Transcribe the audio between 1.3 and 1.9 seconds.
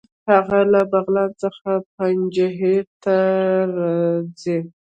څخه